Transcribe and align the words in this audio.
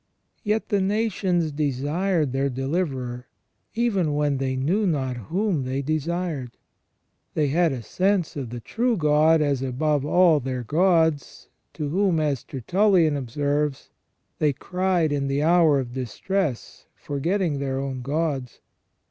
Yet 0.43 0.69
the 0.69 0.81
nations 0.81 1.51
desired 1.51 2.31
their 2.31 2.49
deliverer, 2.49 3.27
even 3.75 4.15
when 4.15 4.37
they 4.39 4.55
knew 4.55 4.87
not 4.87 5.15
whom 5.15 5.63
they 5.63 5.83
desired. 5.83 6.57
They 7.35 7.49
had 7.49 7.71
a 7.71 7.83
sense 7.83 8.35
of 8.35 8.49
the 8.49 8.59
true 8.61 8.97
God 8.97 9.43
as 9.43 9.61
above 9.61 10.03
all 10.03 10.39
their 10.39 10.63
gods, 10.63 11.49
to 11.73 11.87
whom, 11.89 12.19
as 12.19 12.43
TertuUian 12.43 13.15
observes, 13.15 13.91
they 14.39 14.53
cried 14.53 15.11
in 15.11 15.27
the 15.27 15.43
hour 15.43 15.79
of 15.79 15.93
distress, 15.93 16.87
forgetting 16.95 17.59
their 17.59 17.77
own 17.77 18.01
gods. 18.01 18.59